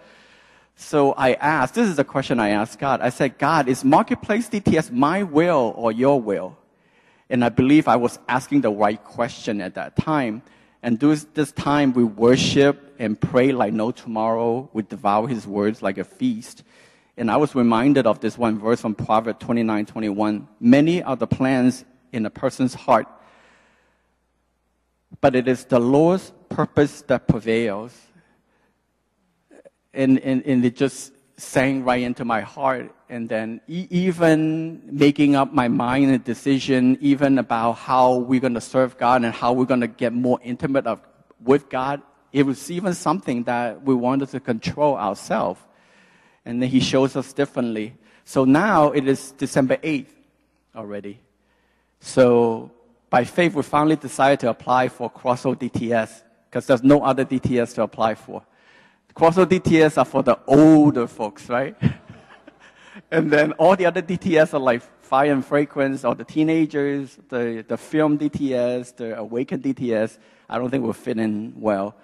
[0.76, 3.00] So I asked, this is a question I asked God.
[3.00, 6.56] I said, God, is Marketplace DTS my will or your will?
[7.30, 10.42] And I believe I was asking the right question at that time.
[10.82, 14.68] And this, this time we worship and pray like no tomorrow.
[14.74, 16.62] We devour his words like a feast.
[17.16, 20.46] And I was reminded of this one verse from Proverbs 29 21.
[20.60, 23.06] Many are the plans in a person's heart,
[25.22, 27.92] but it is the Lord's purpose that prevails.
[29.96, 32.94] And, and, and it just sang right into my heart.
[33.08, 38.54] And then e- even making up my mind and decision, even about how we're going
[38.54, 41.00] to serve God and how we're going to get more intimate of,
[41.42, 45.60] with God, it was even something that we wanted to control ourselves.
[46.44, 47.94] And then He shows us differently.
[48.24, 50.08] So now it is December 8th
[50.74, 51.20] already.
[52.00, 52.70] So
[53.08, 57.74] by faith, we finally decided to apply for Crossroad DTS because there's no other DTS
[57.74, 58.42] to apply for.
[59.16, 61.74] Crossroad DTS are for the older folks, right?
[63.10, 67.64] and then all the other DTS are like Fire and Fragrance, or the teenagers, the,
[67.66, 70.18] the film DTS, the Awaken DTS.
[70.50, 71.96] I don't think will fit in well.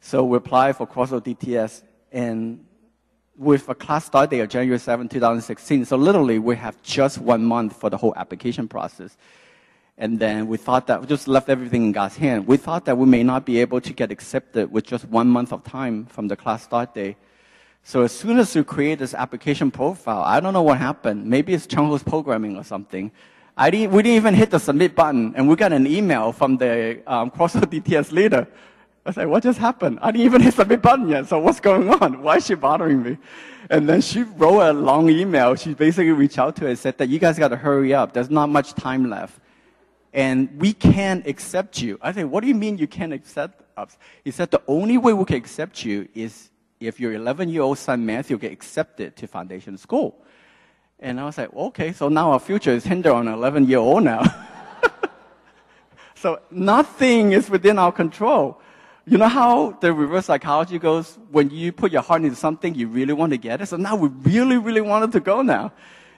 [0.00, 2.64] So we apply for Crossroad DTS, and
[3.36, 7.44] with a class start date of January 7, 2016, so literally we have just one
[7.44, 9.18] month for the whole application process.
[9.96, 12.48] And then we thought that we just left everything in God's hand.
[12.48, 15.52] We thought that we may not be able to get accepted with just one month
[15.52, 17.16] of time from the class start day.
[17.84, 21.26] So as soon as we create this application profile, I don't know what happened.
[21.26, 23.12] Maybe it's Chung Ho's programming or something.
[23.56, 26.56] I didn't, we didn't even hit the submit button, and we got an email from
[26.56, 28.48] the um, Crossroad DTS leader.
[29.06, 30.00] I like, what just happened?
[30.02, 32.20] I didn't even hit the submit button yet, so what's going on?
[32.22, 33.18] Why is she bothering me?
[33.70, 35.54] And then she wrote a long email.
[35.54, 38.12] She basically reached out to us and said that you guys got to hurry up.
[38.12, 39.38] There's not much time left
[40.14, 41.98] and we can't accept you.
[42.00, 43.98] I said, what do you mean you can't accept us?
[44.22, 47.78] He said, the only way we can accept you is if your 11 year old
[47.78, 50.24] son Matthew get accepted to foundation school.
[51.00, 53.78] And I was like, okay, so now our future is hindered on an 11 year
[53.78, 54.22] old now.
[56.14, 58.60] so nothing is within our control.
[59.06, 61.18] You know how the reverse psychology goes?
[61.32, 63.66] When you put your heart into something, you really want to get it.
[63.66, 65.72] So now we really, really wanted to go now.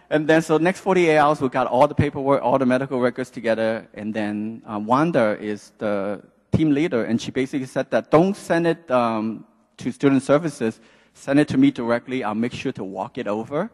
[0.09, 3.29] And then, so next 48 hours, we got all the paperwork, all the medical records
[3.29, 3.89] together.
[3.95, 8.67] And then um, Wanda is the team leader, and she basically said that don't send
[8.67, 9.45] it um,
[9.79, 10.81] to student services,
[11.15, 12.23] send it to me directly.
[12.23, 13.71] I'll make sure to walk it over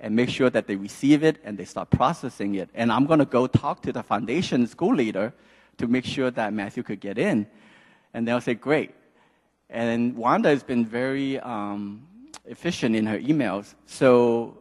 [0.00, 2.70] and make sure that they receive it and they start processing it.
[2.74, 5.32] And I'm going to go talk to the foundation school leader
[5.78, 7.46] to make sure that Matthew could get in.
[8.12, 8.92] And they'll say, great.
[9.68, 12.06] And Wanda has been very um,
[12.46, 13.74] efficient in her emails.
[13.86, 14.58] So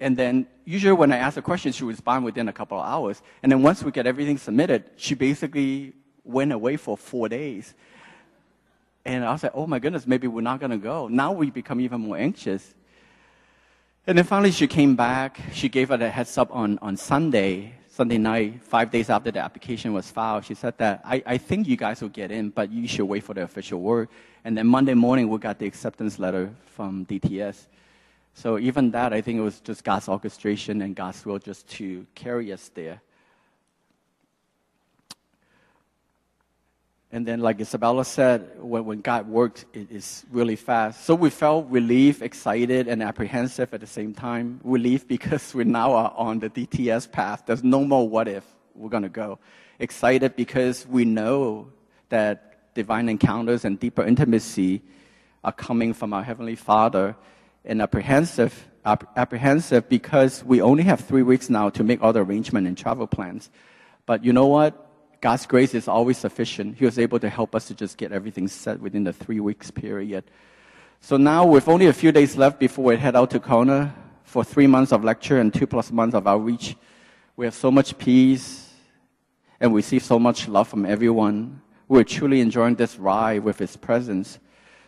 [0.00, 2.86] and then usually when I ask a question, she would respond within a couple of
[2.86, 3.22] hours.
[3.42, 5.92] And then once we get everything submitted, she basically
[6.24, 7.74] went away for four days.
[9.04, 11.08] And I was like, oh my goodness, maybe we're not going to go.
[11.08, 12.74] Now we become even more anxious.
[14.06, 15.40] And then finally she came back.
[15.52, 19.38] She gave us a heads up on, on Sunday, Sunday night, five days after the
[19.38, 20.44] application was filed.
[20.44, 23.22] She said that, I, I think you guys will get in, but you should wait
[23.22, 24.08] for the official word.
[24.44, 27.66] And then Monday morning, we got the acceptance letter from DTS.
[28.34, 32.06] So even that, I think it was just God's orchestration and God's will just to
[32.14, 33.00] carry us there.
[37.12, 41.04] And then, like Isabella said, when, when God works, it is really fast.
[41.04, 44.60] So we felt relief, excited, and apprehensive at the same time.
[44.62, 47.42] Relief because we now are on the DTS path.
[47.46, 48.44] There's no more what if
[48.76, 49.40] we're going to go.
[49.80, 51.72] Excited because we know
[52.10, 54.80] that divine encounters and deeper intimacy
[55.42, 57.16] are coming from our Heavenly Father
[57.64, 62.66] and apprehensive, apprehensive because we only have three weeks now to make all the arrangement
[62.66, 63.50] and travel plans.
[64.06, 64.86] But you know what?
[65.20, 66.78] God's grace is always sufficient.
[66.78, 69.70] He was able to help us to just get everything set within the three weeks
[69.70, 70.24] period.
[71.02, 73.94] So now, with only a few days left before we head out to Kona
[74.24, 76.76] for three months of lecture and two plus months of outreach,
[77.36, 78.70] we have so much peace
[79.60, 81.60] and we receive so much love from everyone.
[81.88, 84.38] We're truly enjoying this ride with His presence.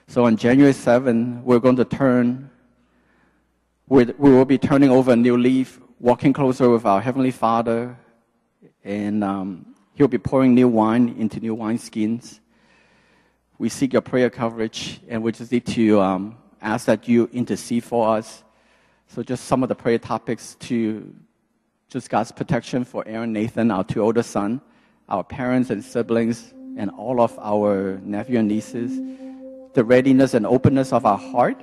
[0.06, 2.50] So on January 7, we're going to turn
[3.92, 7.94] we will be turning over a new leaf, walking closer with our Heavenly Father,
[8.82, 12.40] and um, He'll be pouring new wine into new wineskins.
[13.58, 17.84] We seek your prayer coverage, and we just need to um, ask that you intercede
[17.84, 18.42] for us.
[19.08, 21.14] So, just some of the prayer topics to
[21.90, 24.62] just God's protection for Aaron Nathan, our two older sons,
[25.10, 28.98] our parents and siblings, and all of our nephew and nieces,
[29.74, 31.62] the readiness and openness of our heart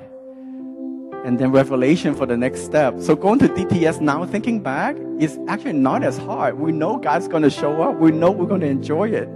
[1.25, 2.99] and then revelation for the next step.
[2.99, 6.59] So going to DTS now, thinking back, is actually not as hard.
[6.59, 7.97] We know God's going to show up.
[7.97, 9.27] We know we're going to enjoy it.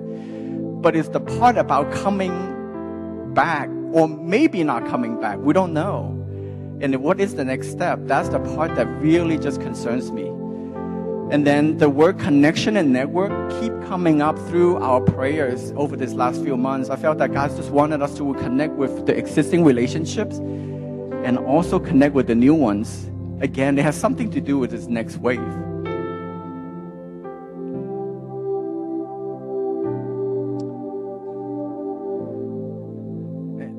[0.81, 5.39] But it's the part about coming back, or maybe not coming back.
[5.39, 6.19] We don't know.
[6.81, 7.99] And what is the next step?
[8.03, 10.27] That's the part that really just concerns me.
[11.31, 13.31] And then the word connection and network
[13.61, 16.89] keep coming up through our prayers over these last few months.
[16.89, 20.39] I felt that God just wanted us to connect with the existing relationships
[21.23, 23.09] and also connect with the new ones,
[23.39, 25.39] again, it has something to do with this next wave.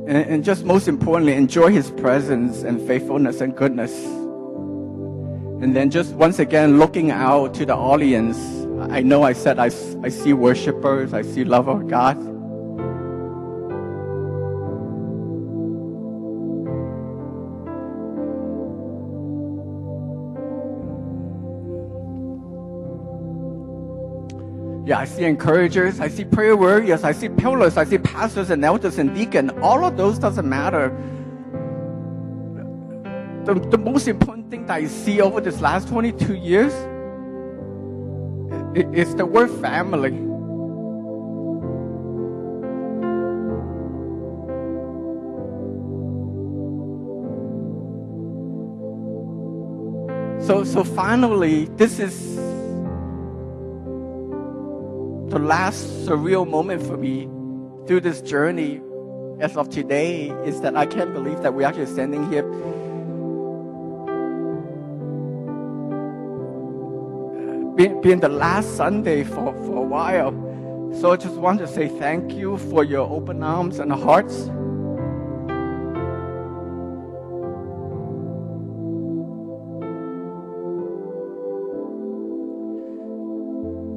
[0.07, 3.93] And, and just most importantly, enjoy his presence and faithfulness and goodness.
[5.63, 8.39] And then just once again, looking out to the audience,
[8.93, 9.67] I know I said I,
[10.03, 12.34] I see worshipers, I see love of God.
[24.87, 28.63] Yeah, I see encouragers, I see prayer warriors, I see pillars, I see pastors and
[28.63, 29.53] elders and deacons.
[29.63, 30.91] All of those doesn't matter.
[33.47, 36.75] The, the most important thing that I see over this last 22 years
[38.77, 40.13] is the word family.
[50.47, 52.54] So, so finally, this is
[55.35, 57.29] the last surreal moment for me
[57.89, 58.81] through this journey
[59.41, 62.45] as of today is that I can't believe that we're actually standing here
[67.75, 70.31] being, the last Sunday for, for a while.
[71.01, 74.49] So I just want to say thank you for your open arms and hearts.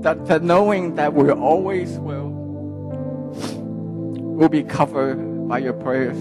[0.08, 2.30] That, that knowing that we always will
[4.40, 5.18] will be covered
[5.50, 6.18] by your prayers.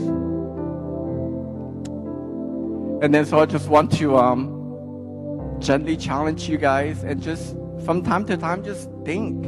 [3.01, 8.03] And then so I just want to um, gently challenge you guys and just from
[8.03, 9.45] time to time just think.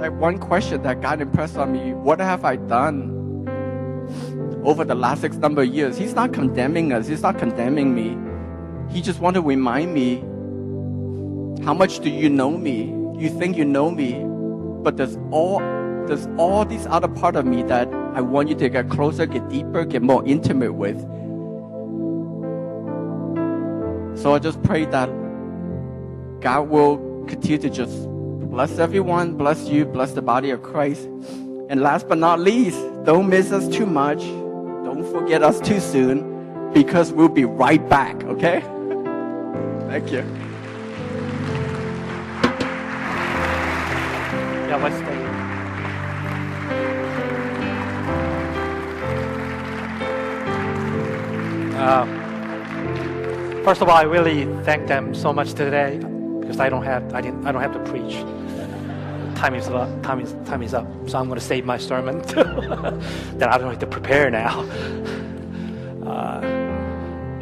[0.00, 3.14] that one question that God impressed on me, what have I done
[4.64, 5.96] over the last six number of years?
[5.96, 8.16] He's not condemning us, he's not condemning me.
[8.92, 10.24] He just want to remind me
[11.64, 12.94] how much do you know me?
[13.20, 14.24] You think you know me,
[14.82, 15.60] but there's all
[16.06, 19.48] there's all these other part of me that I want you to get closer, get
[19.50, 20.98] deeper, get more intimate with.
[24.18, 25.08] So I just pray that
[26.40, 28.08] God will continue to just
[28.50, 31.04] bless everyone, bless you, bless the body of Christ.
[31.68, 34.20] And last but not least, don't miss us too much.
[34.20, 38.60] Don't forget us too soon because we'll be right back, okay?
[39.88, 40.47] Thank you.
[44.76, 44.94] Let's.
[51.74, 52.04] Uh,
[53.64, 55.98] first of all, I really thank them so much today
[56.40, 58.16] because I don't have I didn't I don't have to preach.
[59.34, 60.02] Time is up.
[60.02, 60.86] Time is time is up.
[61.08, 62.18] So I'm going to save my sermon
[63.38, 64.60] that I don't have to prepare now.
[66.06, 66.40] Uh,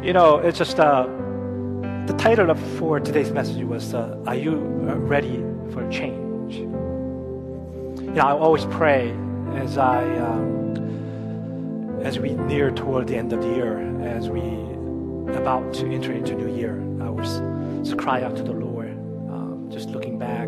[0.01, 1.07] you know, it's just uh,
[2.05, 4.53] the title of, for today's message was uh, "Are you
[4.87, 6.27] uh, ready for change?"
[8.17, 9.15] You know, I always pray
[9.57, 14.41] as I um, as we near toward the end of the year, as we
[15.37, 16.81] about to enter into new year.
[16.99, 18.89] I was cry out to the Lord,
[19.29, 20.47] um, just looking back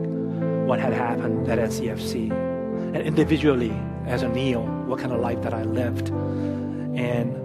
[0.67, 5.53] what had happened at NCFC, and individually as a Neil, what kind of life that
[5.53, 7.37] I lived, and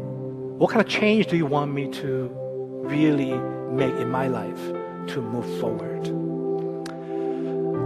[0.59, 2.31] what kind of change do you want me to
[2.83, 3.35] really
[3.71, 4.73] make in my life
[5.09, 6.01] to move forward?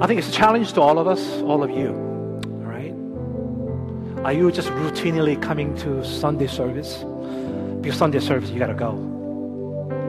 [0.01, 2.08] I think it's a challenge to all of us, all of you.
[4.29, 7.03] Are you just routinely coming to Sunday service?
[7.81, 8.93] Because Sunday service, you got to go.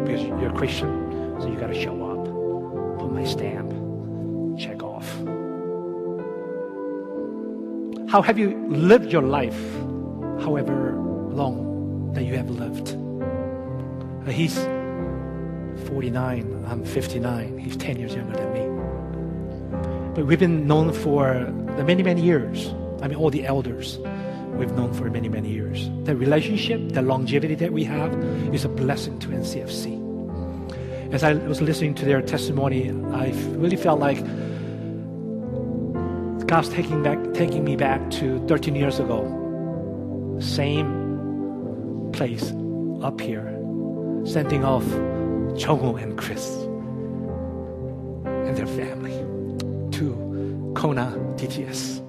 [0.04, 3.00] Because you're a Christian, so you got to show up.
[3.00, 3.72] Put my stamp.
[4.60, 5.08] Check off.
[8.10, 9.58] How have you lived your life,
[10.44, 10.96] however
[11.32, 12.90] long that you have lived?
[14.28, 14.58] Uh, he's
[15.88, 17.58] 49, I'm 59.
[17.58, 20.14] He's 10 years younger than me.
[20.14, 21.54] But we've been known for
[21.86, 22.74] many, many years.
[23.02, 24.00] I mean, all the elders
[24.60, 25.90] we've known for many, many years.
[26.04, 28.14] The relationship, the longevity that we have
[28.54, 29.98] is a blessing to NCFC.
[31.14, 34.20] As I was listening to their testimony, I really felt like
[36.46, 39.24] God's taking back, taking me back to 13 years ago.
[40.42, 42.52] Same place
[43.02, 43.46] up here,
[44.26, 44.84] sending off
[45.56, 46.50] Chogo and Chris
[48.26, 49.18] and their family
[49.98, 52.09] to Kona DTS.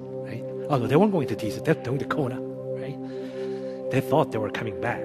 [0.70, 1.62] No, they weren't going to Jesus.
[1.62, 2.96] They're going to Kona, right?
[3.90, 5.02] They thought they were coming back,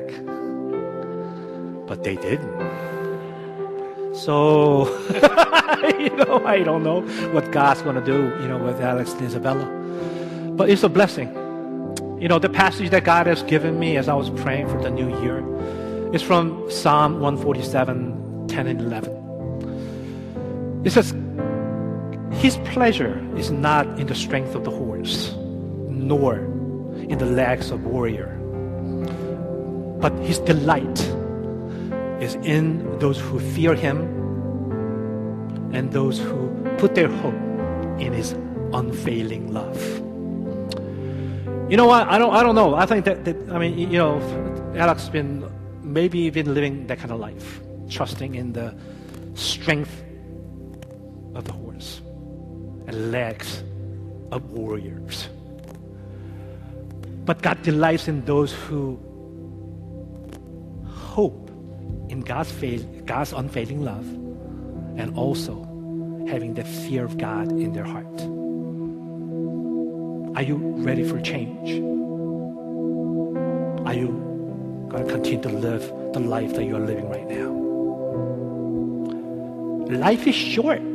[1.88, 2.53] but they didn't.
[4.16, 4.86] So,
[5.99, 7.01] you know, I don't know
[7.34, 9.66] what God's going to do, you know, with Alex and Isabella.
[10.55, 11.34] But it's a blessing.
[12.22, 14.91] You know, the passage that God has given me as I was praying for the
[14.91, 15.43] new year,
[16.13, 20.84] is from Psalm 147, 10 and 11.
[20.86, 21.13] It says,
[22.39, 25.36] His pleasure is not in the strength of the horse,
[25.96, 26.38] nor
[27.10, 28.38] in the legs of warrior,
[30.00, 31.00] but His delight
[32.22, 34.02] is in those who fear Him
[35.74, 37.34] and those who put their hope
[38.00, 38.34] in His
[38.74, 39.80] unfailing love.
[41.70, 42.08] You know what?
[42.08, 42.34] I don't.
[42.34, 42.76] I don't know.
[42.76, 44.22] I think that, that I mean, you know,
[44.76, 45.50] Alex has been
[45.82, 48.76] maybe been living that kind of life, trusting in the
[49.34, 50.04] strength
[51.34, 52.02] of the horse
[52.88, 53.64] and legs
[54.32, 55.28] of warriors.
[57.26, 58.99] But God delights in those who
[60.86, 61.49] hope
[62.09, 64.05] in God's, fail, God's unfailing love
[64.97, 65.63] and also
[66.30, 68.21] having the fear of God in their heart.
[70.38, 71.71] Are you ready for change?
[73.88, 74.26] Are you
[74.89, 77.51] going to continue to live the life that you are living right now.
[79.99, 80.95] Life is short.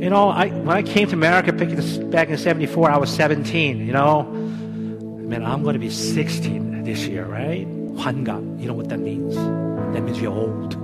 [0.00, 3.92] You know, I, when I came to America back in 74, I was 17, you
[3.92, 4.22] know.
[4.22, 7.66] Man, I'm going to be 16 this year, right?
[7.98, 9.34] 환갑, you know what that means?
[9.34, 10.74] That means you're old.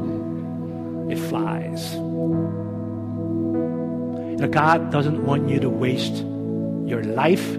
[1.11, 1.95] It flies.
[1.95, 2.01] You
[4.41, 6.17] know, God doesn't want you to waste
[6.87, 7.55] your life.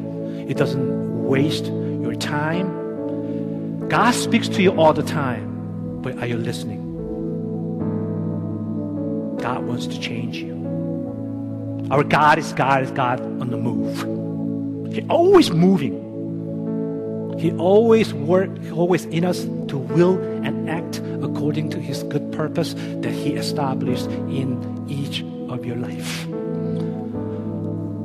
[0.49, 3.87] It doesn't waste your time.
[3.87, 6.81] God speaks to you all the time, but are you listening?
[9.37, 10.54] God wants to change you.
[11.91, 14.93] Our God is God is God on the move.
[14.93, 16.01] He always moving.
[17.37, 22.73] He always work, always in us to will and act according to His good purpose
[22.73, 26.25] that He established in each of your life.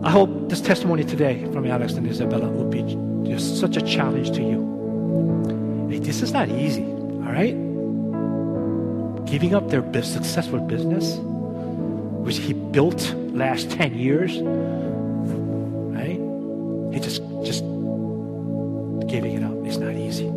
[0.04, 2.82] I hope this testimony today from Alex and Isabella will be
[3.30, 5.88] just such a challenge to you.
[5.90, 7.54] Hey, this is not easy, all right?
[9.26, 11.20] Giving up their successful business,
[12.36, 14.38] he built last 10 years,
[15.96, 16.20] right?
[16.92, 17.62] He just, just
[19.08, 19.54] giving it up.
[19.66, 20.30] It's not easy.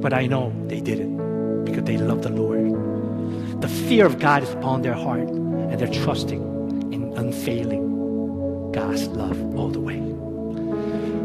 [0.00, 3.60] But I know they did it because they love the Lord.
[3.60, 9.38] The fear of God is upon their heart, and they're trusting in unfailing God's love
[9.56, 10.00] all the way.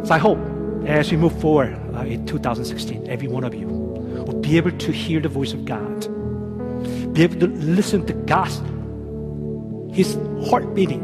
[0.06, 0.40] So I hope
[0.86, 4.92] as we move forward uh, in 2016, every one of you will be able to
[4.92, 8.62] hear the voice of God, be able to listen to God's
[9.98, 10.18] His
[10.50, 11.02] heart beating,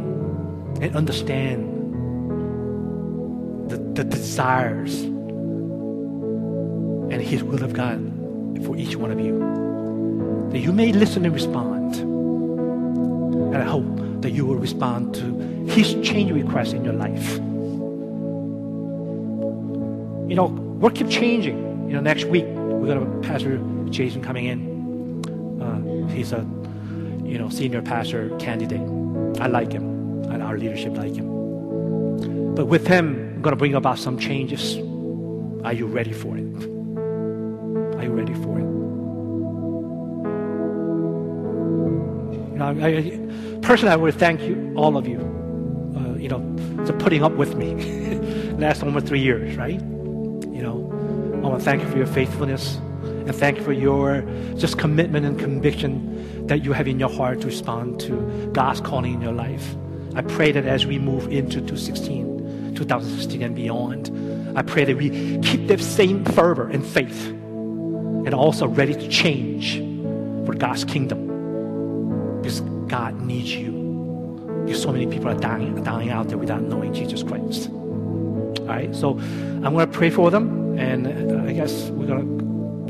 [0.82, 1.70] and understand
[3.70, 8.00] the, the desires and His will of God
[8.66, 9.40] for each one of you.
[10.52, 11.96] That you may listen and respond.
[11.96, 15.40] And I hope that you will respond to
[15.74, 17.40] His change request in your life
[20.34, 21.88] you know, what keep changing.
[21.88, 25.62] You know, next week we got a Pastor Jason coming in.
[25.62, 26.40] Uh, he's a,
[27.34, 28.80] you know, senior pastor candidate.
[29.42, 32.54] I like him, and our leadership like him.
[32.54, 34.78] But with him, I'm going to bring about some changes.
[35.66, 36.44] Are you ready for it?
[37.98, 38.68] Are you ready for it?
[42.52, 45.18] You know, I, I, personally, I thank you, all of you,
[45.98, 47.74] uh, you know, for putting up with me
[48.60, 49.82] last almost three years, right?
[49.82, 52.76] You know, I want to thank you for your faithfulness
[53.26, 54.22] and thank you for your
[54.56, 56.13] just commitment and conviction
[56.54, 59.76] that you have in your heart to respond to God's calling in your life.
[60.14, 65.40] I pray that as we move into 2016, 2016 and beyond, I pray that we
[65.40, 69.80] keep that same fervor and faith and also ready to change
[70.46, 72.42] for God's kingdom.
[72.44, 73.72] Because God needs you.
[74.64, 77.72] Because so many people are dying, dying out there without knowing Jesus Christ.
[77.72, 80.78] All right, so I'm going to pray for them.
[80.78, 82.43] And uh, I guess we're going to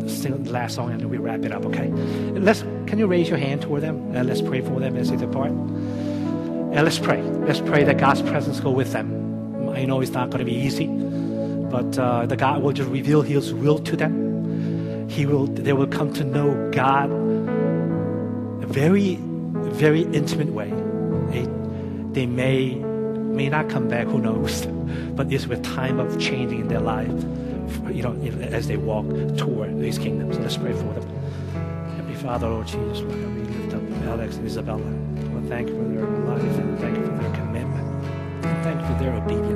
[0.10, 1.90] sing the last song and then we wrap it up, okay?
[2.34, 4.16] Let's, can you raise your hand toward them?
[4.16, 5.52] And let's pray for them as they depart.
[5.52, 7.22] And let's pray.
[7.22, 9.70] Let's pray that God's presence go with them.
[9.70, 13.22] I know it's not going to be easy, but uh, the God will just reveal
[13.22, 15.10] His will to them.
[15.10, 15.46] He will.
[15.46, 20.72] They will come to know God a very, very intimate way.
[21.32, 21.48] They,
[22.12, 24.08] they may may not come back.
[24.08, 24.66] Who knows?
[25.16, 27.12] But it's a time of changing in their life
[27.92, 29.06] you know, as they walk
[29.38, 30.40] toward these kingdoms.
[30.40, 31.08] Let's pray for them.
[31.96, 34.80] Heavenly Father, Lord Jesus, Lord, we lift up Alex and Isabella.
[34.80, 38.06] Lord, thank you for their life and thank you for their commitment.
[38.46, 39.53] And thank you for their obedience,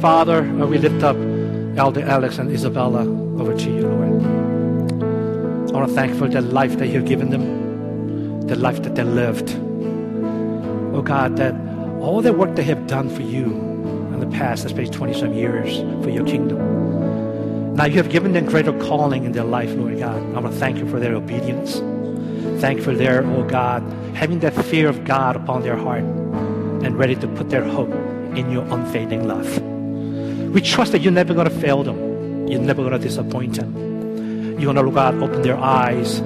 [0.00, 1.16] Father, uh, we lift up
[1.76, 3.00] Elder Alex and Isabella
[3.40, 4.22] over to you, Lord.
[5.68, 8.94] I want to thank for the life that you have given them, the life that
[8.94, 9.56] they lived.
[10.94, 11.52] Oh God, that
[12.00, 13.46] all the work they have done for you
[14.12, 17.74] in the past, especially 20 some years for your kingdom.
[17.74, 20.16] Now you have given them greater calling in their life, Lord God.
[20.16, 21.80] I want to thank you for their obedience.
[22.60, 23.82] Thank you for their, oh God,
[24.14, 27.90] having that fear of God upon their heart and ready to put their hope
[28.36, 29.67] in your unfading love.
[30.52, 32.48] We trust that you're never going to fail them.
[32.48, 34.58] You're never going to disappoint them.
[34.58, 36.16] You're going to, Lord God, open their eyes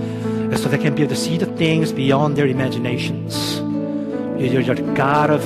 [0.61, 3.57] so they can be able to see the things beyond their imaginations.
[4.39, 5.43] You're the God of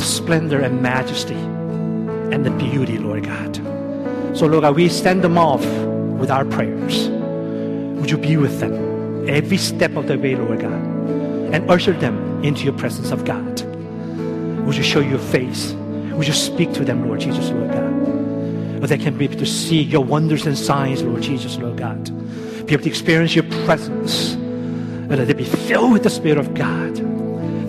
[0.00, 3.56] splendor and majesty and the beauty, Lord God.
[4.36, 5.64] So, Lord God, we send them off
[6.20, 7.08] with our prayers.
[7.98, 12.44] Would you be with them every step of the way, Lord God, and usher them
[12.44, 13.62] into your presence of God?
[14.66, 15.74] Would you show your face?
[16.18, 18.82] Would you speak to them, Lord Jesus, Lord God?
[18.82, 22.04] That they can be able to see your wonders and signs, Lord Jesus, Lord God.
[22.66, 24.32] Be able to experience your presence.
[24.34, 26.96] And that they be filled with the Spirit of God.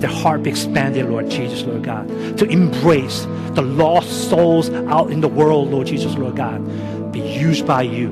[0.02, 2.08] Their heart be expanded, Lord Jesus, Lord God.
[2.39, 3.22] To embrace
[3.52, 7.12] the lost souls out in the world, Lord Jesus, Lord God.
[7.12, 8.10] Be used by you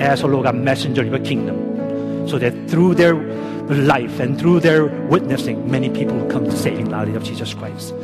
[0.00, 2.28] as, a Lord God, messenger of your kingdom.
[2.28, 6.90] So that through their life and through their witnessing, many people will come to saving
[6.90, 7.94] knowledge of Jesus Christ.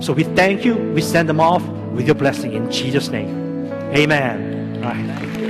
[0.00, 0.74] So we thank you.
[0.74, 3.66] We send them off with your blessing in Jesus' name.
[3.94, 5.36] Amen.